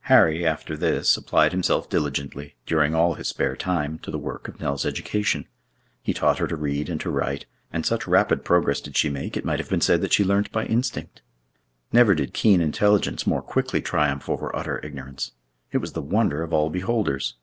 [0.00, 4.60] Harry, after this, applied himself diligently, during all his spare time, to the work of
[4.60, 5.48] Nell's education.
[6.02, 9.34] He taught her to read and to write, and such rapid progress did she make,
[9.34, 11.22] it might have been said that she learnt by instinct.
[11.90, 15.32] Never did keen intelligence more quickly triumph over utter ignorance.
[15.70, 17.36] It was the wonder of all beholders.